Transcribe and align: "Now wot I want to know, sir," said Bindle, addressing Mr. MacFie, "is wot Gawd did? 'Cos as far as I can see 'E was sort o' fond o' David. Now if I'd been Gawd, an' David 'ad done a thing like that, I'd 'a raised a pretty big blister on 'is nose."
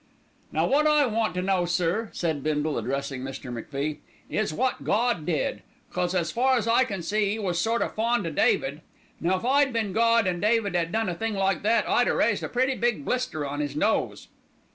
"Now 0.51 0.65
wot 0.65 0.87
I 0.87 1.05
want 1.05 1.35
to 1.35 1.43
know, 1.43 1.65
sir," 1.67 2.09
said 2.11 2.41
Bindle, 2.41 2.79
addressing 2.79 3.21
Mr. 3.21 3.53
MacFie, 3.53 3.99
"is 4.31 4.51
wot 4.51 4.83
Gawd 4.83 5.27
did? 5.27 5.61
'Cos 5.91 6.15
as 6.15 6.31
far 6.31 6.57
as 6.57 6.67
I 6.67 6.85
can 6.85 7.03
see 7.03 7.35
'E 7.35 7.37
was 7.37 7.61
sort 7.61 7.83
o' 7.83 7.87
fond 7.87 8.25
o' 8.25 8.31
David. 8.31 8.81
Now 9.19 9.37
if 9.37 9.45
I'd 9.45 9.71
been 9.71 9.93
Gawd, 9.93 10.25
an' 10.25 10.39
David 10.39 10.75
'ad 10.75 10.91
done 10.91 11.07
a 11.07 11.13
thing 11.13 11.35
like 11.35 11.61
that, 11.61 11.87
I'd 11.87 12.07
'a 12.07 12.15
raised 12.15 12.41
a 12.41 12.49
pretty 12.49 12.73
big 12.73 13.05
blister 13.05 13.45
on 13.45 13.61
'is 13.61 13.75
nose." 13.75 14.29